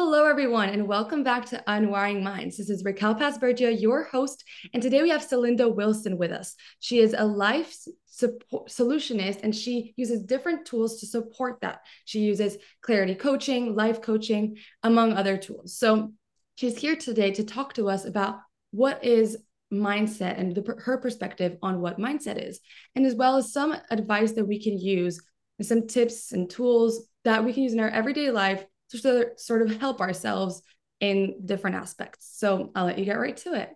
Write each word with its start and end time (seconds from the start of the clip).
Hello, 0.00 0.26
everyone, 0.26 0.68
and 0.68 0.86
welcome 0.86 1.24
back 1.24 1.44
to 1.46 1.60
Unwiring 1.66 2.22
Minds. 2.22 2.56
This 2.56 2.70
is 2.70 2.84
Raquel 2.84 3.16
Pasbergia, 3.16 3.80
your 3.80 4.04
host, 4.04 4.44
and 4.72 4.80
today 4.80 5.02
we 5.02 5.08
have 5.08 5.26
Celinda 5.26 5.74
Wilson 5.74 6.16
with 6.16 6.30
us. 6.30 6.54
She 6.78 7.00
is 7.00 7.16
a 7.18 7.24
life 7.26 7.74
support 8.06 8.68
solutionist 8.68 9.40
and 9.42 9.52
she 9.52 9.94
uses 9.96 10.22
different 10.22 10.66
tools 10.66 11.00
to 11.00 11.06
support 11.06 11.60
that. 11.62 11.80
She 12.04 12.20
uses 12.20 12.58
clarity 12.80 13.16
coaching, 13.16 13.74
life 13.74 14.00
coaching, 14.00 14.58
among 14.84 15.14
other 15.14 15.36
tools. 15.36 15.76
So 15.76 16.12
she's 16.54 16.78
here 16.78 16.94
today 16.94 17.32
to 17.32 17.42
talk 17.42 17.74
to 17.74 17.88
us 17.88 18.04
about 18.04 18.38
what 18.70 19.04
is 19.04 19.36
mindset 19.72 20.38
and 20.38 20.54
the, 20.54 20.76
her 20.78 20.98
perspective 20.98 21.58
on 21.60 21.80
what 21.80 21.98
mindset 21.98 22.40
is, 22.40 22.60
and 22.94 23.04
as 23.04 23.16
well 23.16 23.36
as 23.36 23.52
some 23.52 23.74
advice 23.90 24.30
that 24.34 24.46
we 24.46 24.62
can 24.62 24.78
use, 24.78 25.20
and 25.58 25.66
some 25.66 25.88
tips 25.88 26.30
and 26.30 26.48
tools 26.48 27.08
that 27.24 27.44
we 27.44 27.52
can 27.52 27.64
use 27.64 27.72
in 27.72 27.80
our 27.80 27.90
everyday 27.90 28.30
life 28.30 28.64
to 28.90 29.30
sort 29.36 29.62
of 29.62 29.80
help 29.80 30.00
ourselves 30.00 30.62
in 31.00 31.36
different 31.44 31.76
aspects. 31.76 32.30
So 32.34 32.70
I'll 32.74 32.86
let 32.86 32.98
you 32.98 33.04
get 33.04 33.18
right 33.18 33.36
to 33.38 33.54
it. 33.54 33.70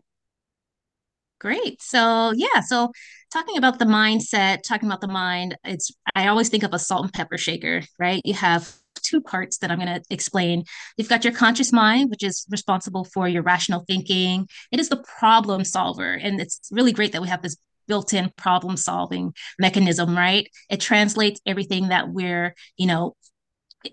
Great. 1.40 1.82
So 1.82 2.32
yeah, 2.36 2.60
so 2.60 2.92
talking 3.32 3.56
about 3.56 3.78
the 3.78 3.84
mindset, 3.84 4.62
talking 4.62 4.88
about 4.88 5.00
the 5.00 5.08
mind, 5.08 5.56
it's 5.64 5.90
I 6.14 6.28
always 6.28 6.48
think 6.48 6.62
of 6.62 6.72
a 6.72 6.78
salt 6.78 7.02
and 7.02 7.12
pepper 7.12 7.36
shaker, 7.36 7.82
right? 7.98 8.22
You 8.24 8.34
have 8.34 8.72
two 9.02 9.20
parts 9.20 9.58
that 9.58 9.70
I'm 9.70 9.78
going 9.78 9.92
to 9.92 10.02
explain. 10.10 10.64
You've 10.96 11.08
got 11.08 11.24
your 11.24 11.32
conscious 11.32 11.72
mind, 11.72 12.10
which 12.10 12.22
is 12.22 12.46
responsible 12.48 13.04
for 13.04 13.26
your 13.26 13.42
rational 13.42 13.84
thinking. 13.88 14.46
It 14.70 14.78
is 14.78 14.88
the 14.88 15.02
problem 15.18 15.64
solver, 15.64 16.14
and 16.14 16.40
it's 16.40 16.60
really 16.70 16.92
great 16.92 17.12
that 17.12 17.22
we 17.22 17.28
have 17.28 17.42
this 17.42 17.56
built-in 17.88 18.30
problem 18.36 18.76
solving 18.76 19.34
mechanism, 19.58 20.16
right? 20.16 20.48
It 20.70 20.80
translates 20.80 21.40
everything 21.44 21.88
that 21.88 22.08
we're, 22.08 22.54
you 22.76 22.86
know, 22.86 23.16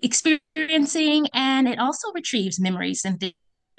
experiencing 0.02 1.26
and 1.34 1.68
it 1.68 1.78
also 1.78 2.12
retrieves 2.12 2.60
memories 2.60 3.04
and 3.04 3.20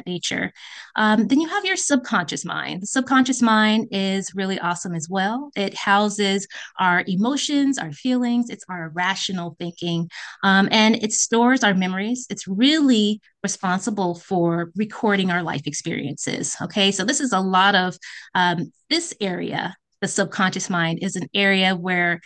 nature. 0.05 0.52
Um, 0.96 1.27
then 1.27 1.40
you 1.40 1.48
have 1.48 1.66
your 1.66 1.76
subconscious 1.76 2.46
mind. 2.46 2.82
The 2.82 2.88
subconscious 2.88 3.41
mind 3.41 3.88
is 3.91 4.34
really 4.35 4.60
awesome 4.60 4.94
as 4.94 5.08
well. 5.10 5.52
It 5.55 5.76
houses 5.76 6.48
our 6.80 7.04
emotions, 7.08 7.77
our 7.77 7.91
feelings, 7.91 8.50
it's 8.50 8.66
our 8.70 8.91
rational 8.94 9.55
thinking, 9.60 10.10
um, 10.44 10.68
and 10.72 10.96
it 10.96 11.13
stores 11.13 11.63
our 11.63 11.74
memories. 11.74 12.28
It's 12.30 12.48
really 12.48 13.22
responsible 13.44 14.16
for 14.16 14.72
recording 14.76 15.32
our 15.32 15.44
life 15.44 15.66
experiences. 15.66 16.55
Okay, 16.62 16.91
so 16.91 17.04
this 17.04 17.20
is 17.20 17.34
a 17.34 17.40
lot 17.40 17.76
of 17.76 17.98
um, 18.35 18.72
this 18.90 19.13
area. 19.22 19.76
The 20.02 20.07
subconscious 20.07 20.70
mind 20.70 21.00
is 21.04 21.16
an 21.16 21.28
area 21.34 21.76
where 21.76 22.22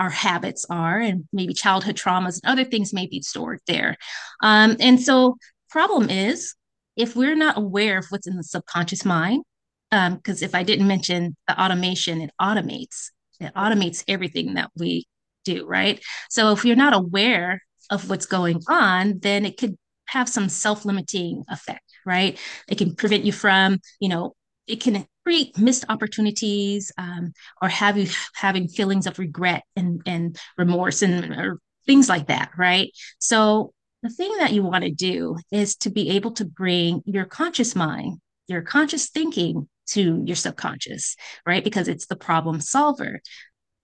our 0.00 0.10
habits 0.10 0.66
are 0.70 0.98
and 0.98 1.24
maybe 1.32 1.52
childhood 1.52 1.96
traumas 1.96 2.40
and 2.42 2.50
other 2.50 2.64
things 2.64 2.92
may 2.92 3.06
be 3.06 3.20
stored 3.20 3.60
there. 3.66 3.96
Um, 4.42 4.76
and 4.80 5.00
so 5.00 5.36
problem 5.68 6.08
is 6.08 6.54
if 6.96 7.14
we're 7.14 7.36
not 7.36 7.58
aware 7.58 7.98
of 7.98 8.06
what's 8.08 8.26
in 8.26 8.36
the 8.36 8.42
subconscious 8.42 9.04
mind 9.04 9.44
because 9.90 10.42
um, 10.42 10.46
if 10.46 10.54
i 10.54 10.62
didn't 10.62 10.86
mention 10.86 11.36
the 11.48 11.62
automation 11.62 12.20
it 12.20 12.30
automates 12.40 13.10
it 13.40 13.52
automates 13.54 14.04
everything 14.08 14.54
that 14.54 14.70
we 14.76 15.06
do 15.44 15.66
right? 15.66 16.02
So 16.28 16.52
if 16.52 16.64
you're 16.64 16.76
not 16.76 16.94
aware 16.94 17.62
of 17.88 18.10
what's 18.10 18.26
going 18.26 18.60
on 18.68 19.20
then 19.20 19.46
it 19.46 19.56
could 19.56 19.76
have 20.06 20.28
some 20.28 20.48
self-limiting 20.48 21.44
effect 21.48 21.84
right? 22.06 22.38
It 22.68 22.78
can 22.78 22.94
prevent 22.94 23.24
you 23.24 23.32
from 23.32 23.78
you 24.00 24.08
know 24.08 24.34
it 24.70 24.80
can 24.80 25.06
create 25.24 25.58
missed 25.58 25.84
opportunities 25.88 26.92
um, 26.96 27.32
or 27.60 27.68
have 27.68 27.98
you 27.98 28.08
having 28.34 28.68
feelings 28.68 29.06
of 29.06 29.18
regret 29.18 29.64
and, 29.76 30.00
and 30.06 30.38
remorse 30.56 31.02
and 31.02 31.32
or 31.34 31.58
things 31.86 32.08
like 32.08 32.28
that, 32.28 32.50
right? 32.56 32.90
So 33.18 33.72
the 34.02 34.08
thing 34.08 34.34
that 34.38 34.52
you 34.52 34.62
want 34.62 34.84
to 34.84 34.90
do 34.90 35.36
is 35.50 35.76
to 35.76 35.90
be 35.90 36.10
able 36.10 36.32
to 36.32 36.44
bring 36.44 37.02
your 37.04 37.24
conscious 37.24 37.76
mind, 37.76 38.18
your 38.46 38.62
conscious 38.62 39.10
thinking 39.10 39.68
to 39.88 40.22
your 40.24 40.36
subconscious, 40.36 41.16
right? 41.44 41.64
Because 41.64 41.88
it's 41.88 42.06
the 42.06 42.16
problem 42.16 42.60
solver. 42.60 43.20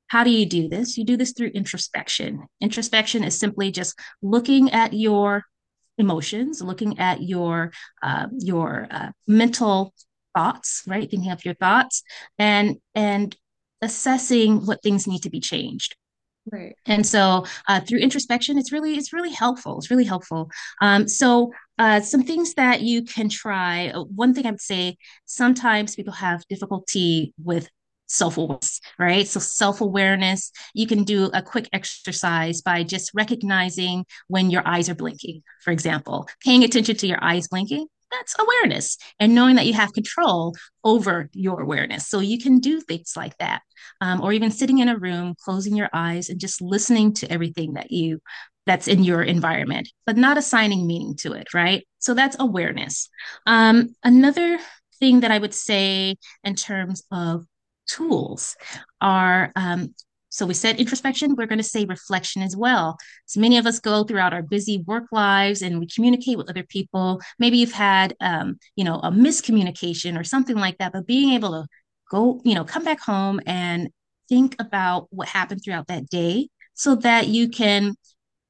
How 0.08 0.22
do 0.22 0.30
you 0.30 0.47
do 0.47 0.68
this? 0.68 0.97
You 0.97 1.04
do 1.04 1.16
this 1.16 1.32
through 1.32 1.48
introspection. 1.48 2.47
Introspection 2.60 3.24
is 3.24 3.38
simply 3.38 3.72
just 3.72 3.98
looking 4.22 4.70
at 4.70 4.92
your 4.92 5.44
emotions, 5.98 6.62
looking 6.62 6.98
at 6.98 7.22
your 7.22 7.72
uh, 8.03 8.28
your 8.38 8.86
uh, 8.91 9.10
mental 9.26 9.92
thoughts, 10.36 10.82
right? 10.86 11.10
Thinking 11.10 11.32
of 11.32 11.44
your 11.44 11.54
thoughts 11.54 12.02
and 12.38 12.76
and 12.94 13.36
assessing 13.82 14.66
what 14.66 14.82
things 14.82 15.06
need 15.06 15.22
to 15.22 15.30
be 15.30 15.41
changed. 15.41 15.97
Right. 16.52 16.76
And 16.86 17.04
so 17.04 17.44
uh, 17.69 17.80
through 17.80 17.98
introspection, 17.98 18.56
it's 18.58 18.72
really 18.72 18.94
it's 19.00 19.12
really 19.12 19.32
helpful. 19.32 19.78
It's 19.78 19.91
really 19.91 20.04
helpful. 20.04 20.50
Um, 20.80 21.08
so 21.08 21.52
uh, 21.78 22.00
some 22.00 22.22
things 22.22 22.54
that 22.54 22.82
you 22.82 23.02
can 23.02 23.28
try. 23.28 23.88
Uh, 23.88 24.04
one 24.04 24.32
thing 24.32 24.47
I 24.47 24.52
would 24.52 24.60
say, 24.60 24.97
sometimes 25.24 25.97
people 25.97 26.12
have 26.12 26.47
difficulty 26.48 27.34
with 27.42 27.68
self-awareness, 28.08 28.80
right? 29.00 29.26
So 29.26 29.41
self-awareness, 29.41 30.53
you 30.74 30.86
can 30.86 31.03
do 31.03 31.28
a 31.34 31.42
quick 31.42 31.68
exercise 31.72 32.62
by 32.62 32.84
just 32.84 33.10
recognizing 33.14 34.06
when 34.28 34.50
your 34.50 34.62
eyes 34.64 34.88
are 34.88 34.94
blinking, 34.94 35.42
for 35.64 35.72
example, 35.72 36.28
paying 36.44 36.62
attention 36.62 36.97
to 36.97 37.06
your 37.08 37.18
eyes 37.20 37.48
blinking 37.48 37.88
that's 38.10 38.36
awareness 38.38 38.98
and 39.20 39.34
knowing 39.34 39.56
that 39.56 39.66
you 39.66 39.74
have 39.74 39.92
control 39.92 40.54
over 40.84 41.28
your 41.32 41.60
awareness. 41.60 42.06
So 42.06 42.20
you 42.20 42.38
can 42.38 42.58
do 42.58 42.80
things 42.80 43.14
like 43.16 43.36
that, 43.38 43.62
um, 44.00 44.20
or 44.20 44.32
even 44.32 44.50
sitting 44.50 44.78
in 44.78 44.88
a 44.88 44.98
room, 44.98 45.34
closing 45.44 45.76
your 45.76 45.90
eyes, 45.92 46.28
and 46.28 46.40
just 46.40 46.60
listening 46.60 47.14
to 47.14 47.30
everything 47.30 47.74
that 47.74 47.90
you 47.90 48.20
that's 48.66 48.88
in 48.88 49.04
your 49.04 49.22
environment, 49.22 49.88
but 50.06 50.16
not 50.16 50.36
assigning 50.36 50.86
meaning 50.86 51.14
to 51.14 51.32
it, 51.32 51.54
right? 51.54 51.86
So 52.00 52.14
that's 52.14 52.36
awareness. 52.40 53.08
Um, 53.46 53.94
another 54.02 54.58
thing 54.98 55.20
that 55.20 55.30
I 55.30 55.38
would 55.38 55.54
say 55.54 56.16
in 56.42 56.54
terms 56.56 57.04
of 57.12 57.44
tools 57.88 58.56
are 59.00 59.52
um, 59.54 59.94
so 60.36 60.44
we 60.44 60.52
said 60.52 60.78
introspection, 60.78 61.34
we're 61.34 61.47
going 61.47 61.56
to 61.56 61.64
say 61.64 61.86
reflection 61.86 62.42
as 62.42 62.54
well. 62.54 62.98
So 63.24 63.41
many 63.41 63.56
of 63.56 63.66
us 63.66 63.80
go 63.80 64.04
throughout 64.04 64.34
our 64.34 64.42
busy 64.42 64.84
work 64.86 65.04
lives 65.10 65.62
and 65.62 65.80
we 65.80 65.86
communicate 65.86 66.36
with 66.36 66.50
other 66.50 66.62
people. 66.62 67.22
Maybe 67.38 67.56
you've 67.56 67.72
had, 67.72 68.14
um, 68.20 68.58
you 68.76 68.84
know, 68.84 68.97
a 68.97 69.10
miscommunication 69.10 70.20
or 70.20 70.24
something 70.24 70.56
like 70.56 70.76
that, 70.76 70.92
but 70.92 71.06
being 71.06 71.32
able 71.32 71.52
to 71.52 71.66
go, 72.10 72.42
you 72.44 72.54
know, 72.54 72.64
come 72.64 72.84
back 72.84 73.00
home 73.00 73.41
and 73.47 73.88
think 74.28 74.54
about 74.58 75.06
what 75.08 75.26
happened 75.26 75.62
throughout 75.64 75.86
that 75.86 76.10
day 76.10 76.50
so 76.74 76.97
that 76.97 77.28
you 77.28 77.48
can 77.48 77.94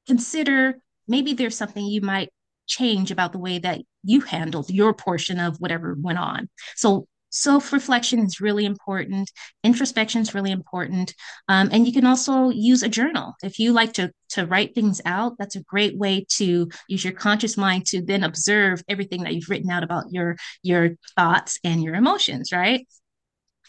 consider 0.07 0.79
maybe 1.07 1.31
there's 1.31 1.55
something 1.55 1.85
you 1.85 2.01
might 2.01 2.27
change 2.65 3.11
about 3.11 3.31
the 3.31 3.39
way 3.39 3.59
that 3.59 3.79
you 4.03 4.19
handled 4.19 4.69
your 4.69 4.93
portion 4.93 5.39
of 5.39 5.55
whatever 5.61 5.95
went 5.97 6.19
on. 6.19 6.49
So 6.75 7.07
self 7.29 7.73
reflection 7.73 8.19
is 8.19 8.41
really 8.41 8.65
important. 8.65 9.31
Introspection 9.63 10.21
is 10.21 10.33
really 10.33 10.51
important. 10.51 11.13
Um, 11.47 11.69
and 11.71 11.85
you 11.85 11.93
can 11.93 12.05
also 12.05 12.49
use 12.49 12.83
a 12.83 12.89
journal. 12.89 13.35
If 13.43 13.59
you 13.59 13.73
like 13.73 13.93
to, 13.93 14.11
to 14.29 14.45
write 14.45 14.75
things 14.75 15.01
out, 15.05 15.33
that's 15.37 15.55
a 15.55 15.63
great 15.63 15.97
way 15.97 16.25
to 16.37 16.69
use 16.87 17.03
your 17.03 17.13
conscious 17.13 17.57
mind 17.57 17.85
to 17.87 18.01
then 18.01 18.23
observe 18.23 18.81
everything 18.87 19.23
that 19.23 19.33
you've 19.33 19.49
written 19.49 19.69
out 19.69 19.83
about 19.83 20.05
your, 20.11 20.35
your 20.63 20.91
thoughts 21.15 21.59
and 21.63 21.83
your 21.83 21.95
emotions, 21.95 22.51
right? 22.51 22.85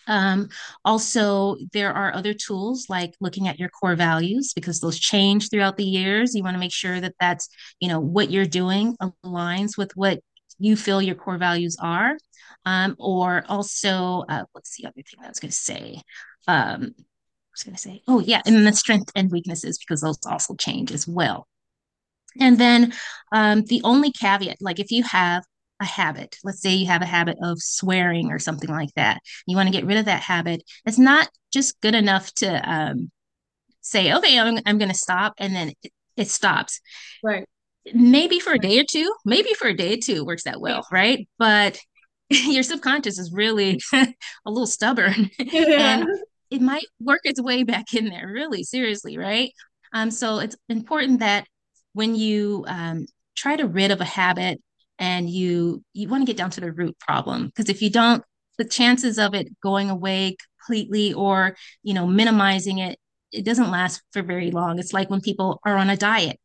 Um, 0.09 0.49
also, 0.85 1.57
there 1.73 1.93
are 1.93 2.15
other 2.15 2.33
tools 2.33 2.87
like 2.89 3.15
looking 3.21 3.47
at 3.47 3.59
your 3.59 3.69
core 3.69 3.95
values 3.95 4.53
because 4.55 4.81
those 4.81 4.99
change 4.99 5.51
throughout 5.51 5.77
the 5.77 5.85
years. 5.85 6.35
You 6.35 6.43
want 6.43 6.55
to 6.55 6.61
make 6.61 6.73
sure 6.73 6.99
that 7.01 7.15
that's, 7.21 7.49
you 7.79 7.89
know, 7.89 8.01
what 8.01 8.31
you're 8.31 8.47
doing 8.47 8.97
aligns 9.25 9.77
with 9.77 9.93
what 9.97 10.21
you 10.59 10.77
feel 10.77 11.01
your 11.03 11.15
core 11.15 11.39
values 11.39 11.77
are. 11.81 12.17
Um, 12.65 12.97
or 12.99 13.45
also, 13.49 14.25
uh, 14.29 14.45
what's 14.53 14.77
the 14.77 14.87
other 14.87 14.95
thing 14.97 15.25
I 15.25 15.29
was 15.29 15.41
going 15.41 15.51
to 15.51 15.57
say? 15.57 16.03
Um, 16.47 16.95
I 16.97 17.53
was 17.53 17.63
going 17.65 17.75
to 17.75 17.81
say, 17.81 18.03
oh, 18.07 18.21
yeah, 18.21 18.43
and 18.47 18.67
the 18.67 18.73
strength 18.73 19.11
and 19.15 19.31
weaknesses, 19.31 19.79
because 19.79 20.01
those 20.01 20.19
also 20.27 20.55
change 20.55 20.93
as 20.93 21.09
well. 21.09 21.47
And 22.41 22.59
then 22.59 22.93
um, 23.32 23.65
the 23.65 23.81
only 23.85 24.12
caveat, 24.12 24.59
like 24.61 24.79
if 24.79 24.91
you 24.91 25.03
have 25.05 25.44
a 25.81 25.85
habit, 25.85 26.37
let's 26.44 26.61
say 26.61 26.75
you 26.75 26.87
have 26.87 27.03
a 27.03 27.06
habit 27.06 27.38
of 27.43 27.59
swearing 27.61 28.31
or 28.31 28.38
something 28.38 28.71
like 28.71 28.93
that, 28.97 29.21
you 29.47 29.56
want 29.56 29.69
to 29.69 29.73
get 29.73 29.87
rid 29.87 29.97
of 29.97 30.05
that 30.05 30.23
habit, 30.23 30.62
it's 30.85 30.99
not 30.99 31.29
just 31.53 31.81
good 31.81 31.94
enough 31.94 32.32
to 32.35 32.71
um, 32.71 33.11
say, 33.81 34.12
okay, 34.12 34.38
I'm, 34.38 34.59
I'm 34.67 34.79
going 34.79 34.91
to 34.91 34.94
stop, 34.94 35.35
and 35.38 35.55
then 35.55 35.73
it, 35.82 35.93
it 36.17 36.29
stops. 36.29 36.81
Right 37.23 37.47
maybe 37.94 38.41
for 38.41 38.53
a 38.53 38.59
day 38.59 38.79
or 38.79 38.85
two, 38.85 39.12
maybe 39.25 39.55
for 39.55 39.69
a 39.69 39.77
day 39.77 39.94
or 39.94 39.99
two 39.99 40.25
works 40.25 40.44
that 40.44 40.61
well, 40.61 40.87
right? 40.91 41.29
But 41.38 41.79
your 42.47 42.63
subconscious 42.63 43.19
is 43.19 43.33
really 43.33 43.81
a 43.93 44.07
little 44.47 44.67
stubborn 44.67 45.31
yeah. 45.39 45.99
and 45.99 46.09
it 46.51 46.61
might 46.61 46.85
work 47.01 47.21
its 47.25 47.41
way 47.41 47.63
back 47.63 47.95
in 47.95 48.09
there, 48.09 48.27
really 48.27 48.63
seriously, 48.63 49.19
right? 49.19 49.53
Um, 49.93 50.11
so 50.11 50.39
it's 50.39 50.57
important 50.69 51.21
that 51.21 51.47
when 51.93 52.15
you 52.15 52.65
um, 52.69 53.07
try 53.37 53.57
to 53.57 53.67
rid 53.67 53.91
of 53.91 54.01
a 54.01 54.07
habit 54.07 54.61
and 54.99 55.29
you 55.31 55.83
you 55.93 56.09
want 56.09 56.23
to 56.23 56.27
get 56.27 56.37
down 56.37 56.51
to 56.51 56.61
the 56.61 56.73
root 56.73 56.99
problem 56.99 57.47
because 57.47 57.69
if 57.69 57.81
you 57.81 57.91
don't 57.91 58.25
the 58.59 58.65
chances 58.65 59.19
of 59.19 59.35
it 59.35 59.49
going 59.63 59.91
away 59.91 60.37
completely 60.61 61.13
or 61.15 61.57
you 61.85 61.95
know 61.95 62.05
minimizing 62.07 62.79
it 62.79 62.99
it 63.31 63.45
doesn't 63.45 63.71
last 63.71 64.03
for 64.13 64.23
very 64.23 64.51
long 64.51 64.79
it's 64.79 64.93
like 64.93 65.09
when 65.09 65.21
people 65.21 65.61
are 65.65 65.77
on 65.77 65.89
a 65.89 65.97
diet 65.97 66.37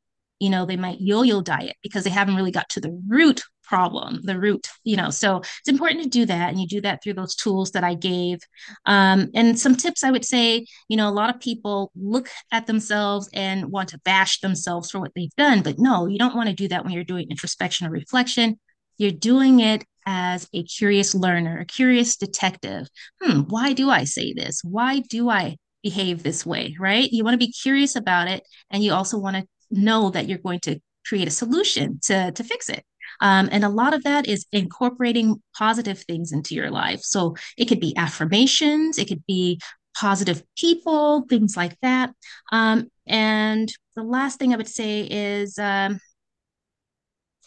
you 0.44 0.50
know, 0.50 0.66
they 0.66 0.76
might 0.76 1.00
yo-yo 1.00 1.42
diet 1.42 1.78
because 1.82 2.04
they 2.04 2.10
haven't 2.10 2.36
really 2.36 2.52
got 2.52 2.68
to 2.68 2.82
the 2.82 3.02
root 3.08 3.42
problem, 3.64 4.20
the 4.24 4.40
root, 4.40 4.68
you 4.84 4.96
know. 4.96 5.10
So 5.10 5.38
it's 5.38 5.70
important 5.70 6.04
to 6.04 6.10
do 6.10 6.26
that. 6.26 6.50
And 6.50 6.60
you 6.60 6.68
do 6.68 6.82
that 6.82 7.02
through 7.02 7.14
those 7.14 7.36
tools 7.36 7.72
that 7.72 7.84
I 7.84 7.96
gave. 7.96 8.40
Um, 8.86 9.30
and 9.34 9.58
some 9.60 9.76
tips 9.76 10.04
I 10.04 10.12
would 10.12 10.26
say, 10.26 10.66
you 10.90 10.98
know, 10.98 11.10
a 11.10 11.12
lot 11.12 11.34
of 11.34 11.42
people 11.42 11.92
look 11.96 12.30
at 12.52 12.68
themselves 12.68 13.30
and 13.34 13.72
want 13.72 13.90
to 13.90 14.00
bash 14.00 14.40
themselves 14.42 14.92
for 14.92 15.00
what 15.00 15.12
they've 15.16 15.36
done. 15.36 15.62
But 15.62 15.80
no, 15.80 16.08
you 16.08 16.18
don't 16.20 16.36
want 16.36 16.50
to 16.50 16.56
do 16.56 16.68
that 16.68 16.84
when 16.84 16.94
you're 16.94 17.04
doing 17.04 17.30
introspection 17.30 17.88
or 17.88 17.92
reflection. 17.92 18.60
You're 18.98 19.12
doing 19.12 19.60
it 19.60 19.86
as 20.06 20.48
a 20.54 20.64
curious 20.64 21.16
learner, 21.16 21.60
a 21.60 21.66
curious 21.66 22.18
detective. 22.18 22.88
Hmm, 23.22 23.42
why 23.42 23.74
do 23.74 23.90
I 23.90 24.04
say 24.04 24.34
this? 24.34 24.62
Why 24.64 25.00
do 25.00 25.30
I 25.30 25.58
behave 25.82 26.24
this 26.24 26.46
way? 26.46 26.76
Right? 26.80 27.10
You 27.12 27.24
want 27.24 27.34
to 27.34 27.46
be 27.46 27.52
curious 27.52 27.96
about 27.96 28.28
it. 28.28 28.44
And 28.70 28.84
you 28.84 28.94
also 28.94 29.18
want 29.18 29.38
to 29.38 29.48
know 29.72 30.10
that 30.12 30.28
you're 30.28 30.38
going 30.38 30.60
to 30.62 30.80
create 31.06 31.28
a 31.28 31.32
solution 31.32 32.00
to, 32.04 32.32
to 32.32 32.44
fix 32.44 32.70
it. 32.70 32.86
Um, 33.22 33.50
and 33.52 33.64
a 33.64 33.70
lot 33.70 33.94
of 33.94 34.04
that 34.04 34.28
is 34.28 34.46
incorporating 34.52 35.42
positive 35.58 36.00
things 36.00 36.32
into 36.32 36.56
your 36.56 36.72
life. 36.72 37.02
So 37.02 37.36
it 37.58 37.66
could 37.66 37.80
be 37.80 37.96
affirmations, 37.98 38.98
it 38.98 39.08
could 39.08 39.26
be 39.26 39.60
positive 39.96 40.44
people, 40.58 41.26
things 41.30 41.56
like 41.56 41.78
that. 41.82 42.12
Um, 42.52 42.90
and 43.06 43.72
the 43.96 44.04
last 44.04 44.40
thing 44.40 44.54
I 44.54 44.58
would 44.58 44.68
say 44.68 45.02
is, 45.02 45.58
um, 45.60 46.00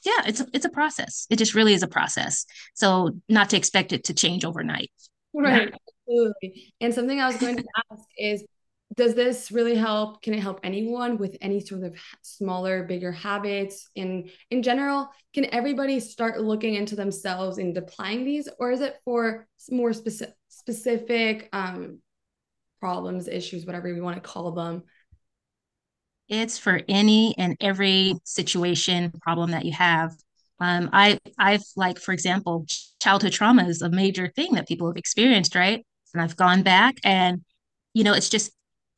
yeah, 0.04 0.22
it's 0.26 0.40
a, 0.40 0.46
it's 0.52 0.64
a 0.64 0.70
process. 0.70 1.26
It 1.30 1.36
just 1.36 1.54
really 1.54 1.74
is 1.74 1.82
a 1.82 1.88
process. 1.88 2.46
So 2.74 3.18
not 3.28 3.50
to 3.50 3.56
expect 3.56 3.92
it 3.92 4.04
to 4.04 4.14
change 4.14 4.44
overnight. 4.44 4.92
Right. 5.34 5.74
Absolutely. 6.08 6.74
And 6.80 6.94
something 6.94 7.20
I 7.20 7.26
was 7.26 7.36
going 7.36 7.56
to 7.56 7.64
ask 7.90 8.04
is 8.16 8.44
does 8.94 9.15
this 9.15 9.50
really 9.50 9.75
help? 9.75 10.23
Can 10.23 10.35
it 10.35 10.41
help 10.41 10.61
anyone 10.62 11.19
with 11.19 11.37
any 11.41 11.61
sort 11.61 11.83
of 11.83 11.97
smaller 12.23 12.85
bigger 12.85 13.12
habits? 13.12 13.88
In 13.94 14.31
in 14.50 14.62
general 14.62 15.11
can 15.35 15.53
everybody 15.53 16.00
start 16.00 16.41
looking 16.41 16.75
into 16.75 16.97
themselves 16.97 17.59
and 17.59 17.77
applying 17.77 18.25
these 18.25 18.49
or 18.59 18.71
is 18.71 18.81
it 18.81 18.97
for 19.05 19.47
more 19.71 19.93
specific 19.93 20.35
specific 20.49 21.49
um 21.53 21.99
problems 22.81 23.29
issues 23.29 23.67
whatever 23.67 23.93
we 23.93 24.00
want 24.00 24.17
to 24.17 24.29
call 24.29 24.53
them? 24.53 24.85
It's 26.29 26.59
for 26.59 26.81
any 26.88 27.35
and 27.38 27.56
every 27.61 28.15
situation 28.25 29.12
problem 29.21 29.50
that 29.53 29.65
you 29.65 29.73
have. 29.73 30.17
Um, 30.59 30.91
I 30.93 31.19
I've 31.38 31.62
like 31.77 31.99
for 31.99 32.12
example, 32.12 32.67
childhood 33.00 33.33
trauma 33.33 33.65
is 33.69 33.83
a 33.83 33.91
major 33.91 34.29
thing 34.35 34.55
that 34.55 34.69
people 34.69 34.87
have 34.88 34.97
experienced, 34.97 35.55
right? 35.55 35.85
And 36.15 36.23
I've 36.23 36.37
gone 36.37 36.62
back 36.62 36.97
and 37.05 37.44
you 37.93 38.05
know, 38.05 38.12
it's 38.12 38.29
just 38.29 38.53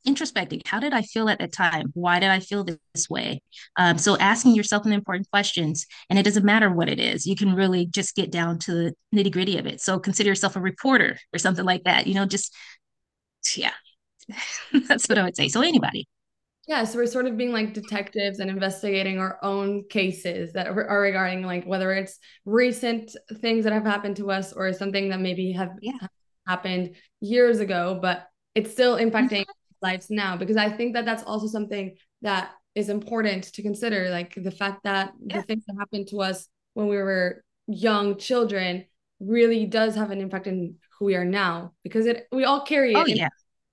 introspecting 0.08 0.66
how 0.66 0.80
did 0.80 0.92
i 0.92 1.02
feel 1.02 1.28
at 1.28 1.38
that 1.38 1.52
time? 1.52 1.90
Why 1.94 2.18
did 2.18 2.30
i 2.30 2.40
feel 2.40 2.64
this 2.64 3.08
way? 3.10 3.42
Um, 3.76 3.98
so 3.98 4.16
asking 4.18 4.54
yourself 4.54 4.86
an 4.86 4.92
important 4.92 5.30
questions 5.30 5.86
and 6.08 6.18
it 6.18 6.24
doesn't 6.24 6.44
matter 6.44 6.70
what 6.70 6.88
it 6.88 6.98
is 6.98 7.26
you 7.26 7.36
can 7.36 7.54
really 7.54 7.86
just 7.86 8.16
get 8.16 8.30
down 8.30 8.58
to 8.60 8.72
the 8.72 8.94
nitty 9.14 9.32
gritty 9.32 9.58
of 9.58 9.66
it. 9.66 9.80
So 9.80 9.98
consider 9.98 10.28
yourself 10.30 10.56
a 10.56 10.60
reporter 10.60 11.18
or 11.32 11.38
something 11.38 11.64
like 11.64 11.84
that 11.84 12.06
you 12.06 12.14
know 12.14 12.26
just 12.26 12.54
yeah 13.56 13.72
that's 14.88 15.08
what 15.08 15.18
i 15.18 15.22
would 15.22 15.36
say. 15.36 15.48
So 15.48 15.60
anybody. 15.60 16.06
Yeah, 16.68 16.84
so 16.84 16.98
we're 16.98 17.06
sort 17.06 17.26
of 17.26 17.38
being 17.38 17.50
like 17.50 17.72
detectives 17.72 18.40
and 18.40 18.50
investigating 18.50 19.18
our 19.18 19.38
own 19.42 19.84
cases 19.88 20.52
that 20.52 20.68
are 20.68 21.00
regarding 21.00 21.42
like 21.42 21.64
whether 21.64 21.94
it's 21.94 22.18
recent 22.44 23.16
things 23.40 23.64
that 23.64 23.72
have 23.72 23.86
happened 23.86 24.16
to 24.16 24.30
us 24.30 24.52
or 24.52 24.74
something 24.74 25.08
that 25.08 25.18
maybe 25.18 25.52
have 25.52 25.70
yeah. 25.80 25.96
happened 26.46 26.94
years 27.20 27.60
ago, 27.60 27.98
but 28.02 28.26
it's 28.54 28.70
still 28.70 28.96
impacting 28.98 29.46
lives 29.82 30.10
now 30.10 30.36
because 30.36 30.56
I 30.56 30.70
think 30.70 30.94
that 30.94 31.04
that's 31.04 31.22
also 31.22 31.46
something 31.46 31.96
that 32.22 32.50
is 32.74 32.88
important 32.88 33.44
to 33.44 33.62
consider 33.62 34.10
like 34.10 34.34
the 34.36 34.50
fact 34.50 34.84
that 34.84 35.12
yeah. 35.20 35.38
the 35.38 35.42
things 35.42 35.64
that 35.66 35.76
happened 35.78 36.08
to 36.08 36.20
us 36.20 36.48
when 36.74 36.86
we 36.86 36.96
were 36.96 37.42
young 37.66 38.16
children 38.16 38.84
really 39.20 39.66
does 39.66 39.94
have 39.96 40.10
an 40.10 40.20
impact 40.20 40.46
in 40.46 40.76
who 40.98 41.06
we 41.06 41.16
are 41.16 41.24
now 41.24 41.72
because 41.82 42.06
it 42.06 42.26
we 42.32 42.44
all 42.44 42.64
carry 42.64 42.92
it 42.92 42.96
oh, 42.96 43.04
yeah. 43.06 43.28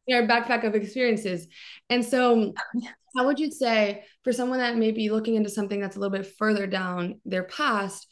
in 0.08 0.16
our 0.16 0.28
backpack 0.28 0.66
of 0.66 0.76
experiences 0.76 1.48
and 1.90 2.04
so 2.04 2.52
oh, 2.58 2.82
how 3.16 3.26
would 3.26 3.40
you 3.40 3.52
say 3.52 4.04
for 4.24 4.34
someone 4.34 4.60
that 4.60 4.76
may 4.76 4.92
be 4.92 5.10
looking 5.10 5.36
into 5.36 5.50
something 5.50 5.80
that's 5.80 5.96
a 5.96 6.00
little 6.00 6.16
bit 6.16 6.36
further 6.38 6.66
down 6.68 7.20
their 7.26 7.44
past 7.44 8.08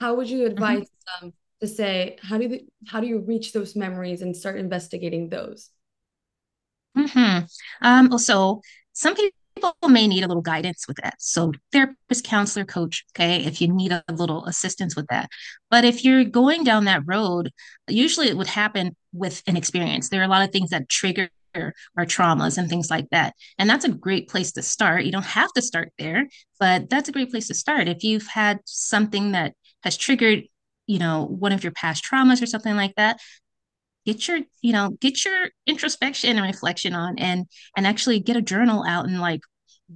how 0.00 0.14
would 0.14 0.28
you 0.28 0.40
mm-hmm. 0.40 0.52
advise 0.52 0.80
mm-hmm. 0.80 1.26
them 1.26 1.32
to 1.60 1.66
say 1.66 2.16
how 2.22 2.38
do 2.38 2.48
you 2.48 2.60
how 2.86 3.00
do 3.00 3.06
you 3.06 3.20
reach 3.20 3.52
those 3.52 3.76
memories 3.76 4.22
and 4.22 4.36
start 4.36 4.58
investigating 4.58 5.28
those 5.28 5.70
Mm-hmm. 6.98 7.44
Um, 7.82 8.18
so 8.18 8.60
some 8.92 9.14
people 9.14 9.74
may 9.88 10.06
need 10.06 10.24
a 10.24 10.28
little 10.28 10.42
guidance 10.42 10.86
with 10.88 10.96
that. 11.02 11.14
So 11.18 11.52
therapist, 11.72 12.24
counselor, 12.24 12.64
coach, 12.64 13.04
okay, 13.14 13.44
if 13.44 13.60
you 13.60 13.68
need 13.68 13.92
a 13.92 14.04
little 14.12 14.44
assistance 14.46 14.96
with 14.96 15.06
that. 15.08 15.28
But 15.70 15.84
if 15.84 16.04
you're 16.04 16.24
going 16.24 16.64
down 16.64 16.84
that 16.86 17.02
road, 17.06 17.50
usually 17.88 18.28
it 18.28 18.36
would 18.36 18.48
happen 18.48 18.96
with 19.12 19.42
an 19.46 19.56
experience. 19.56 20.08
There 20.08 20.20
are 20.20 20.24
a 20.24 20.28
lot 20.28 20.44
of 20.44 20.52
things 20.52 20.70
that 20.70 20.88
trigger 20.88 21.28
our 21.54 22.06
traumas 22.06 22.58
and 22.58 22.68
things 22.68 22.90
like 22.90 23.08
that. 23.10 23.34
And 23.58 23.68
that's 23.68 23.84
a 23.84 23.90
great 23.90 24.28
place 24.28 24.52
to 24.52 24.62
start. 24.62 25.04
You 25.04 25.12
don't 25.12 25.24
have 25.24 25.52
to 25.54 25.62
start 25.62 25.92
there, 25.98 26.28
but 26.60 26.88
that's 26.90 27.08
a 27.08 27.12
great 27.12 27.30
place 27.30 27.48
to 27.48 27.54
start. 27.54 27.88
If 27.88 28.04
you've 28.04 28.26
had 28.26 28.60
something 28.64 29.32
that 29.32 29.54
has 29.82 29.96
triggered, 29.96 30.44
you 30.86 30.98
know, 30.98 31.24
one 31.24 31.52
of 31.52 31.64
your 31.64 31.72
past 31.72 32.04
traumas 32.04 32.42
or 32.42 32.46
something 32.46 32.76
like 32.76 32.94
that, 32.96 33.18
get 34.08 34.26
your 34.26 34.38
you 34.62 34.72
know 34.72 34.88
get 35.00 35.22
your 35.22 35.48
introspection 35.66 36.38
and 36.38 36.46
reflection 36.46 36.94
on 36.94 37.18
and 37.18 37.46
and 37.76 37.86
actually 37.86 38.20
get 38.20 38.36
a 38.36 38.42
journal 38.42 38.82
out 38.88 39.06
and 39.06 39.20
like 39.20 39.40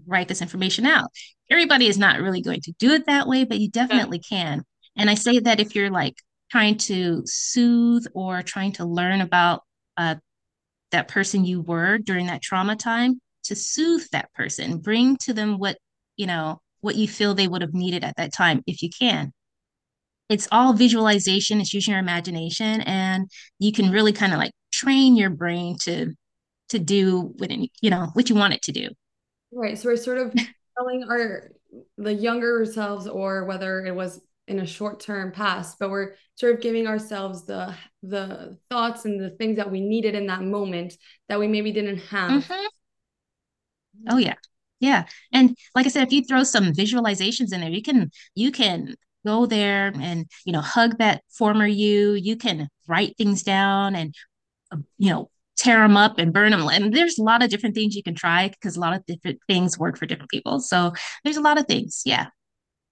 write 0.07 0.29
this 0.29 0.43
information 0.43 0.85
out. 0.85 1.11
Everybody 1.51 1.87
is 1.87 1.99
not 1.99 2.21
really 2.21 2.43
going 2.43 2.61
to 2.63 2.73
do 2.79 2.93
it 2.93 3.07
that 3.07 3.27
way 3.27 3.45
but 3.45 3.59
you 3.59 3.71
definitely 3.71 4.19
can. 4.19 4.65
And 4.97 5.09
i 5.09 5.15
say 5.15 5.39
that 5.39 5.61
if 5.61 5.75
you're 5.75 5.91
like 5.91 6.17
trying 6.51 6.77
to 6.77 7.23
soothe 7.25 8.05
or 8.15 8.43
trying 8.43 8.73
to 8.73 8.85
learn 8.85 9.23
about 9.23 9.63
uh, 9.97 10.17
that 10.91 11.09
person 11.09 11.47
you 11.47 11.63
were 11.63 11.97
during 11.97 12.27
that 12.27 12.43
trauma 12.43 12.77
time 12.77 13.19
to 13.45 13.57
soothe 13.57 14.05
that 14.13 14.31
person. 14.35 14.79
Bring 14.79 15.17
to 15.23 15.33
them 15.33 15.59
what 15.59 15.79
you 16.17 16.27
know 16.27 16.61
what 16.83 16.97
you 16.97 17.09
feel 17.09 17.35
they 17.35 17.49
would 17.49 17.63
have 17.63 17.73
needed 17.73 18.05
at 18.05 18.17
that 18.17 18.35
time 18.35 18.63
if 18.67 18.83
you 18.83 18.91
can 18.91 19.33
it's 20.29 20.49
all 20.51 20.73
visualization 20.73 21.61
it's 21.61 21.75
using 21.75 21.93
your 21.93 22.01
imagination 22.01 22.81
and 22.83 23.31
you 23.59 23.73
can 23.73 23.91
really 23.91 24.13
kind 24.13 24.33
of 24.33 24.39
like 24.39 24.53
train 24.73 25.17
your 25.17 25.31
brain 25.31 25.77
to 25.83 26.13
to 26.71 26.79
do 26.79 27.33
what 27.37 27.51
you 27.51 27.91
know 27.91 28.09
what 28.15 28.31
you 28.31 28.35
want 28.35 28.55
it 28.55 28.63
to 28.63 28.73
do. 28.73 28.89
Right 29.53 29.79
so 29.79 29.89
we're 29.89 29.97
sort 29.97 30.19
of 30.19 30.35
telling 30.77 31.05
our 31.09 31.51
the 31.99 32.13
younger 32.13 32.65
selves 32.65 33.07
or 33.07 33.45
whether 33.45 33.85
it 33.85 33.95
was 33.95 34.21
in 34.49 34.59
a 34.59 34.67
short 34.67 35.01
term 35.01 35.31
past 35.31 35.79
but 35.79 35.89
we're 35.91 36.15
sort 36.35 36.55
of 36.55 36.61
giving 36.61 36.87
ourselves 36.87 37.45
the 37.45 37.75
the 38.03 38.59
thoughts 38.71 39.05
and 39.05 39.21
the 39.21 39.31
things 39.31 39.57
that 39.57 39.71
we 39.71 39.81
needed 39.81 40.15
in 40.15 40.27
that 40.27 40.43
moment 40.43 40.97
that 41.29 41.39
we 41.39 41.47
maybe 41.47 41.73
didn't 41.73 41.99
have. 41.99 42.43
Mm-hmm. 42.43 42.67
oh 44.11 44.19
yeah. 44.19 44.35
Yeah 44.81 45.05
and 45.33 45.57
like 45.77 45.87
i 45.87 45.89
said 45.89 46.03
if 46.03 46.13
you 46.13 46.25
throw 46.25 46.43
some 46.43 46.73
visualizations 46.73 47.53
in 47.53 47.61
there 47.61 47.71
you 47.71 47.83
can 47.83 48.11
you 48.35 48.51
can 48.51 48.97
go 49.25 49.47
there 49.47 49.93
and 50.01 50.27
you 50.45 50.53
know 50.53 50.61
hug 50.61 50.99
that 50.99 51.23
former 51.31 51.67
you 51.67 52.13
you 52.13 52.37
can 52.37 52.69
write 52.87 53.17
things 53.17 53.43
down 53.43 53.95
and 53.95 54.15
uh, 54.73 54.77
you 54.99 55.11
know 55.11 55.31
tear 55.57 55.81
them 55.81 55.97
up 55.97 56.19
and 56.19 56.33
burn 56.33 56.51
them 56.51 56.67
and 56.69 56.95
there's 56.95 57.19
a 57.19 57.23
lot 57.23 57.43
of 57.43 57.51
different 57.51 57.75
things 57.75 57.95
you 57.95 58.03
can 58.03 58.15
try 58.15 58.49
because 58.49 58.77
a 58.77 58.81
lot 58.81 58.95
of 58.95 59.05
different 59.07 59.39
things 59.47 59.79
work 59.79 59.97
for 59.97 60.07
different 60.07 60.31
people 60.31 60.59
so 60.59 60.93
there's 61.25 61.37
a 61.37 61.43
lot 61.43 61.59
of 61.59 61.67
things 61.67 62.03
yeah 62.05 62.27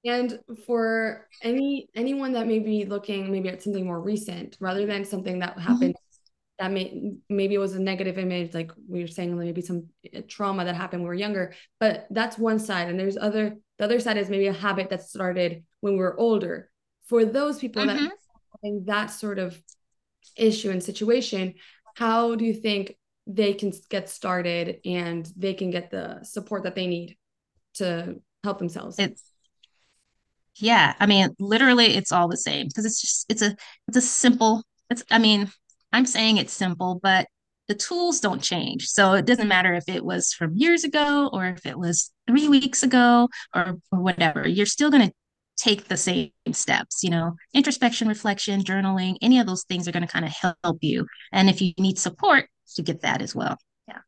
and 0.05 0.39
for 0.67 1.27
any 1.43 1.89
anyone 1.95 2.33
that 2.33 2.47
may 2.47 2.59
be 2.59 2.85
looking 2.85 3.31
maybe 3.31 3.49
at 3.49 3.63
something 3.63 3.85
more 3.85 4.01
recent 4.01 4.57
rather 4.61 4.87
than 4.87 5.05
something 5.05 5.39
that 5.39 5.51
mm-hmm. 5.51 5.61
happened 5.61 5.95
mm-hmm. 5.95 6.10
That 6.61 6.71
may 6.71 7.15
maybe 7.29 7.55
it 7.55 7.59
was 7.59 7.75
a 7.75 7.81
negative 7.81 8.19
image 8.19 8.55
like 8.55 8.71
we 8.89 9.01
were 9.01 9.09
saying 9.09 9.37
maybe 9.37 9.61
some 9.61 9.89
uh, 10.15 10.21
trauma 10.29 10.65
that 10.65 10.77
happened 10.77 11.03
when 11.03 11.09
we 11.09 11.15
were 11.17 11.21
younger 11.27 11.53
but 11.81 12.07
that's 12.11 12.39
one 12.39 12.59
side 12.59 12.89
and 12.89 13.01
there's 13.01 13.17
other 13.17 13.57
the 13.81 13.87
other 13.87 13.99
side 13.99 14.19
is 14.19 14.29
maybe 14.29 14.47
a 14.47 14.53
habit 14.53 14.91
that 14.91 15.03
started 15.03 15.65
when 15.81 15.95
we 15.95 16.01
were 16.01 16.19
older. 16.21 16.71
For 17.07 17.25
those 17.25 17.59
people 17.59 17.83
mm-hmm. 17.83 18.05
that 18.05 18.13
having 18.63 18.85
that 18.85 19.07
sort 19.07 19.39
of 19.39 19.59
issue 20.37 20.71
and 20.71 20.83
situation, 20.83 21.55
how 21.95 22.35
do 22.35 22.45
you 22.45 22.53
think 22.53 22.99
they 23.27 23.55
can 23.55 23.73
get 23.89 24.11
started 24.11 24.81
and 24.85 25.27
they 25.35 25.55
can 25.55 25.71
get 25.71 25.91
the 25.91 26.23
support 26.25 26.65
that 26.65 26.75
they 26.75 26.87
need 26.87 27.17
to 27.77 28.21
help 28.45 28.59
themselves? 28.59 28.99
It's 28.99 29.25
yeah, 30.57 30.95
I 31.01 31.07
mean, 31.07 31.35
literally 31.39 31.87
it's 31.87 32.13
all 32.13 32.29
the 32.29 32.37
same 32.37 32.67
because 32.67 32.85
it's 32.85 33.01
just 33.01 33.27
it's 33.31 33.41
a 33.41 33.57
it's 33.89 33.97
a 33.97 34.03
simple 34.03 34.63
it's 34.91 35.03
I 35.11 35.19
mean, 35.19 35.51
I'm 35.93 36.07
saying 36.07 36.37
it's 36.37 36.53
simple, 36.53 37.01
but 37.03 37.27
the 37.69 37.75
tools 37.75 38.21
don't 38.21 38.43
change. 38.43 38.87
So 38.89 39.13
it 39.15 39.27
doesn't 39.27 39.49
matter 39.49 39.75
if 39.75 39.89
it 39.89 40.05
was 40.05 40.33
from 40.33 40.57
years 40.57 40.85
ago 40.85 41.31
or 41.33 41.47
if 41.47 41.65
it 41.67 41.79
was 41.79 42.11
three 42.27 42.49
weeks 42.49 42.83
ago 42.83 43.29
or, 43.55 43.77
or 43.93 44.01
whatever. 44.01 44.49
You're 44.49 44.67
still 44.67 44.91
going 44.91 45.09
to 45.09 45.15
take 45.57 45.89
the 45.89 45.97
same 45.97 46.31
steps, 46.53 47.05
you 47.05 47.11
know, 47.11 47.37
introspection, 47.55 48.09
reflection, 48.09 48.63
journaling, 48.63 49.17
any 49.21 49.39
of 49.39 49.47
those 49.47 49.65
things 49.65 49.87
are 49.87 49.93
going 49.93 50.07
to 50.07 50.13
kind 50.13 50.25
of 50.25 50.33
help 50.33 50.79
you. 50.81 51.07
And 51.33 51.51
if 51.51 51.61
you 51.61 51.73
need 51.79 51.99
support, 51.99 52.47
to 52.77 52.83
get 52.83 53.03
that 53.03 53.23
as 53.23 53.35
well. 53.35 53.59
Yeah. 53.89 53.99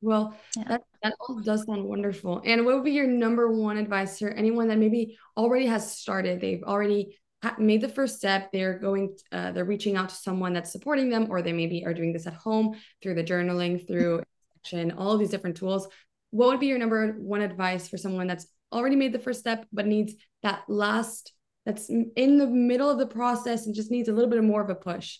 Well, 0.00 0.36
yeah. 0.56 0.64
that, 0.68 0.82
that 1.02 1.14
all 1.20 1.40
does 1.40 1.64
sound 1.66 1.84
wonderful. 1.84 2.42
And 2.44 2.64
what 2.64 2.76
would 2.76 2.84
be 2.84 2.92
your 2.92 3.06
number 3.06 3.50
one 3.50 3.76
advice 3.76 4.18
for 4.18 4.30
anyone 4.30 4.68
that 4.68 4.78
maybe 4.78 5.18
already 5.36 5.66
has 5.66 5.96
started? 5.96 6.40
They've 6.40 6.62
already 6.62 7.18
made 7.58 7.80
the 7.80 7.88
first 7.88 8.16
step. 8.16 8.50
They're 8.52 8.78
going, 8.78 9.16
uh, 9.32 9.52
they're 9.52 9.64
reaching 9.64 9.96
out 9.96 10.08
to 10.10 10.14
someone 10.14 10.52
that's 10.52 10.72
supporting 10.72 11.10
them, 11.10 11.28
or 11.30 11.42
they 11.42 11.52
maybe 11.52 11.84
are 11.84 11.94
doing 11.94 12.12
this 12.12 12.26
at 12.26 12.34
home 12.34 12.76
through 13.02 13.14
the 13.14 13.24
journaling, 13.24 13.86
through 13.86 14.22
action, 14.58 14.92
all 14.92 15.12
of 15.12 15.18
these 15.18 15.30
different 15.30 15.56
tools. 15.56 15.88
What 16.30 16.48
would 16.48 16.60
be 16.60 16.66
your 16.66 16.78
number 16.78 17.12
one 17.12 17.42
advice 17.42 17.88
for 17.88 17.96
someone 17.96 18.26
that's 18.26 18.46
already 18.72 18.96
made 18.96 19.12
the 19.12 19.18
first 19.18 19.40
step, 19.40 19.66
but 19.72 19.86
needs 19.86 20.14
that 20.42 20.62
last, 20.68 21.32
that's 21.64 21.88
in 21.88 22.38
the 22.38 22.46
middle 22.46 22.90
of 22.90 22.98
the 22.98 23.06
process 23.06 23.66
and 23.66 23.74
just 23.74 23.90
needs 23.90 24.08
a 24.08 24.12
little 24.12 24.30
bit 24.30 24.42
more 24.42 24.62
of 24.62 24.70
a 24.70 24.74
push? 24.74 25.18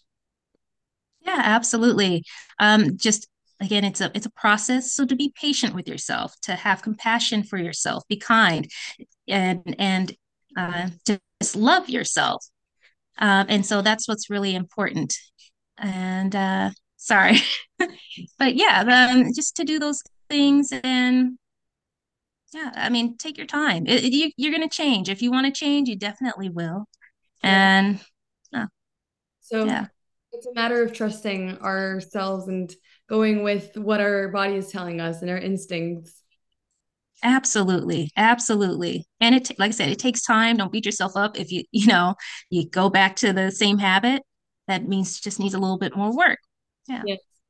Yeah, 1.20 1.40
absolutely. 1.42 2.24
Um, 2.58 2.96
just 2.96 3.28
again 3.60 3.84
it's 3.84 4.00
a 4.00 4.10
it's 4.14 4.26
a 4.26 4.30
process 4.30 4.92
so 4.92 5.06
to 5.06 5.14
be 5.14 5.32
patient 5.40 5.74
with 5.74 5.88
yourself 5.88 6.34
to 6.42 6.54
have 6.54 6.82
compassion 6.82 7.44
for 7.44 7.56
yourself 7.56 8.02
be 8.08 8.16
kind 8.16 8.68
and 9.28 9.76
and 9.78 10.16
uh, 10.56 10.88
love 11.54 11.88
yourself. 11.88 12.44
Um, 13.18 13.46
and 13.48 13.64
so 13.64 13.82
that's 13.82 14.08
what's 14.08 14.30
really 14.30 14.54
important. 14.54 15.16
And 15.78 16.34
uh, 16.34 16.70
sorry. 16.96 17.38
But 18.38 18.54
yeah 18.54 19.10
um, 19.12 19.32
just 19.34 19.56
to 19.56 19.64
do 19.64 19.78
those 19.78 20.00
things 20.28 20.72
and 20.84 21.36
yeah 22.52 22.70
i 22.76 22.88
mean 22.88 23.16
take 23.16 23.36
your 23.36 23.46
time. 23.46 23.86
It, 23.86 24.04
it, 24.04 24.12
you, 24.12 24.30
you're 24.36 24.52
going 24.52 24.68
to 24.68 24.74
change. 24.74 25.08
If 25.08 25.20
you 25.20 25.30
want 25.30 25.46
to 25.46 25.52
change 25.52 25.88
you 25.88 25.96
definitely 25.96 26.48
will. 26.48 26.86
And 27.42 28.00
uh, 28.54 28.66
so 29.40 29.64
yeah. 29.64 29.86
it's 30.32 30.46
a 30.46 30.54
matter 30.54 30.82
of 30.82 30.92
trusting 30.92 31.58
ourselves 31.58 32.48
and 32.48 32.72
going 33.08 33.42
with 33.42 33.76
what 33.76 34.00
our 34.00 34.28
body 34.28 34.54
is 34.54 34.68
telling 34.68 35.00
us 35.00 35.20
and 35.20 35.30
our 35.30 35.38
instincts. 35.38 36.22
Absolutely. 37.24 38.10
Absolutely. 38.16 39.06
And 39.20 39.34
it, 39.34 39.50
like 39.58 39.70
I 39.70 39.72
said, 39.72 39.88
it 39.88 39.98
takes 39.98 40.22
time. 40.22 40.58
Don't 40.58 40.70
beat 40.70 40.84
yourself 40.84 41.16
up. 41.16 41.38
If 41.38 41.50
you, 41.50 41.64
you 41.72 41.86
know, 41.86 42.14
you 42.50 42.68
go 42.68 42.90
back 42.90 43.16
to 43.16 43.32
the 43.32 43.50
same 43.50 43.78
habit, 43.78 44.22
that 44.68 44.86
means 44.86 45.20
just 45.20 45.40
needs 45.40 45.54
a 45.54 45.58
little 45.58 45.78
bit 45.78 45.96
more 45.96 46.14
work. 46.14 46.38
Yeah. 46.86 47.02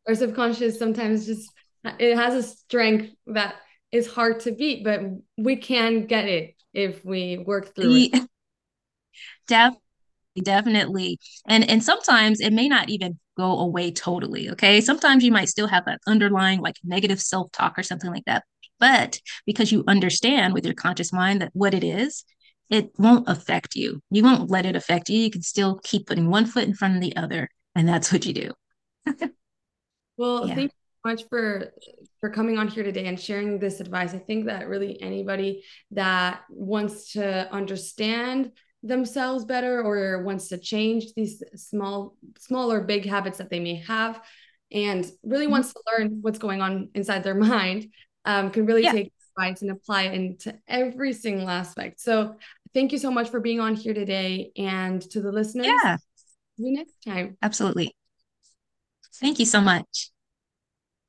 Our 0.08 0.14
subconscious 0.14 0.78
sometimes 0.78 1.26
just, 1.26 1.50
it 1.98 2.16
has 2.16 2.34
a 2.34 2.42
strength 2.42 3.14
that 3.26 3.56
is 3.90 4.06
hard 4.06 4.40
to 4.40 4.52
beat, 4.52 4.84
but 4.84 5.00
we 5.36 5.56
can 5.56 6.06
get 6.06 6.26
it 6.26 6.54
if 6.72 7.04
we 7.04 7.38
work 7.38 7.74
through 7.74 7.94
it. 7.94 8.12
Definitely 9.48 9.80
definitely 10.42 11.18
and 11.48 11.68
and 11.70 11.84
sometimes 11.84 12.40
it 12.40 12.52
may 12.52 12.68
not 12.68 12.88
even 12.88 13.18
go 13.36 13.58
away 13.58 13.90
totally 13.90 14.50
okay? 14.50 14.80
Sometimes 14.80 15.24
you 15.24 15.32
might 15.32 15.48
still 15.48 15.66
have 15.66 15.84
that 15.86 16.00
underlying 16.06 16.60
like 16.60 16.76
negative 16.84 17.20
self-talk 17.20 17.78
or 17.78 17.82
something 17.82 18.10
like 18.10 18.24
that 18.26 18.44
but 18.80 19.20
because 19.46 19.72
you 19.72 19.84
understand 19.86 20.52
with 20.52 20.64
your 20.64 20.74
conscious 20.74 21.12
mind 21.12 21.40
that 21.40 21.50
what 21.52 21.74
it 21.74 21.84
is 21.84 22.24
it 22.70 22.90
won't 22.98 23.28
affect 23.28 23.74
you. 23.74 24.00
You 24.10 24.22
won't 24.22 24.50
let 24.50 24.66
it 24.66 24.74
affect 24.74 25.08
you. 25.08 25.20
You 25.20 25.30
can 25.30 25.42
still 25.42 25.80
keep 25.84 26.06
putting 26.06 26.30
one 26.30 26.46
foot 26.46 26.64
in 26.64 26.74
front 26.74 26.94
of 26.94 27.02
the 27.02 27.14
other 27.16 27.48
and 27.74 27.88
that's 27.88 28.12
what 28.12 28.26
you 28.26 28.32
do. 28.32 28.52
Well 30.16 30.46
yeah. 30.46 30.54
thank 30.54 30.70
you 30.70 30.78
so 31.04 31.10
much 31.10 31.28
for 31.28 31.72
for 32.20 32.30
coming 32.30 32.56
on 32.56 32.68
here 32.68 32.84
today 32.84 33.06
and 33.06 33.18
sharing 33.18 33.58
this 33.58 33.80
advice. 33.80 34.14
I 34.14 34.18
think 34.18 34.46
that 34.46 34.68
really 34.68 35.02
anybody 35.02 35.64
that 35.90 36.42
wants 36.48 37.12
to 37.14 37.52
understand 37.52 38.52
themselves 38.84 39.44
better 39.44 39.82
or 39.82 40.22
wants 40.22 40.48
to 40.48 40.58
change 40.58 41.14
these 41.16 41.42
small 41.56 42.14
small 42.38 42.70
or 42.70 42.82
big 42.82 43.06
habits 43.06 43.38
that 43.38 43.48
they 43.48 43.58
may 43.58 43.76
have 43.76 44.20
and 44.70 45.10
really 45.22 45.44
mm-hmm. 45.44 45.52
wants 45.52 45.72
to 45.72 45.80
learn 45.90 46.18
what's 46.20 46.38
going 46.38 46.60
on 46.60 46.90
inside 46.94 47.24
their 47.24 47.34
mind 47.56 47.88
um, 48.26 48.50
can 48.50 48.66
really 48.66 48.82
yeah. 48.82 48.92
take 48.92 49.12
advice 49.36 49.62
and 49.62 49.70
apply 49.70 50.02
it 50.02 50.14
into 50.14 50.54
every 50.68 51.12
single 51.12 51.48
aspect. 51.48 52.00
So 52.00 52.36
thank 52.72 52.92
you 52.92 52.98
so 52.98 53.10
much 53.10 53.30
for 53.30 53.40
being 53.40 53.60
on 53.60 53.74
here 53.74 53.94
today 53.94 54.52
and 54.56 55.00
to 55.10 55.20
the 55.20 55.32
listeners. 55.32 55.66
Yeah. 55.66 55.96
See 56.56 56.64
you 56.64 56.74
next 56.74 56.94
time. 57.04 57.36
Absolutely. 57.42 57.96
Thank 59.14 59.38
you 59.38 59.46
so 59.46 59.60
much 59.60 60.10